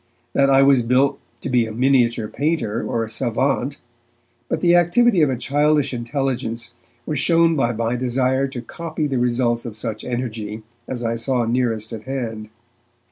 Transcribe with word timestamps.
that 0.33 0.49
I 0.49 0.63
was 0.63 0.81
built 0.81 1.19
to 1.41 1.49
be 1.51 1.67
a 1.67 1.71
miniature 1.71 2.27
painter 2.27 2.83
or 2.83 3.03
a 3.03 3.07
savant, 3.07 3.79
but 4.49 4.59
the 4.59 4.75
activity 4.75 5.21
of 5.21 5.29
a 5.29 5.37
childish 5.37 5.93
intelligence 5.93 6.73
was 7.05 7.19
shown 7.19 7.55
by 7.55 7.71
my 7.73 7.95
desire 7.97 8.47
to 8.47 8.63
copy 8.63 9.05
the 9.05 9.19
results 9.19 9.63
of 9.63 9.77
such 9.77 10.03
energy 10.03 10.63
as 10.87 11.03
I 11.03 11.17
saw 11.17 11.45
nearest 11.45 11.93
at 11.93 12.05
hand. 12.05 12.49